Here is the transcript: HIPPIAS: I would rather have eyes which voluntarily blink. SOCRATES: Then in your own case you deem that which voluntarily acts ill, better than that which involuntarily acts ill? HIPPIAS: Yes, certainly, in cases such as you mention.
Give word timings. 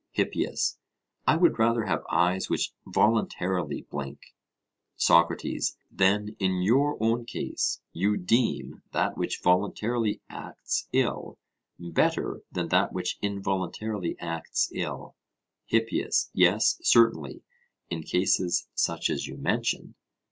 HIPPIAS: 0.13 0.79
I 1.27 1.35
would 1.35 1.59
rather 1.59 1.85
have 1.85 2.01
eyes 2.09 2.49
which 2.49 2.73
voluntarily 2.87 3.83
blink. 3.83 4.19
SOCRATES: 4.95 5.77
Then 5.91 6.35
in 6.39 6.63
your 6.63 6.97
own 6.99 7.23
case 7.23 7.81
you 7.93 8.17
deem 8.17 8.81
that 8.93 9.15
which 9.15 9.39
voluntarily 9.43 10.19
acts 10.27 10.87
ill, 10.91 11.37
better 11.77 12.41
than 12.51 12.69
that 12.69 12.91
which 12.93 13.19
involuntarily 13.21 14.15
acts 14.17 14.71
ill? 14.73 15.15
HIPPIAS: 15.67 16.31
Yes, 16.33 16.79
certainly, 16.81 17.43
in 17.91 18.01
cases 18.01 18.67
such 18.73 19.07
as 19.07 19.27
you 19.27 19.37
mention. 19.37 19.93